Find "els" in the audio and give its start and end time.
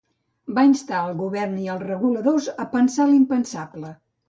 1.75-1.85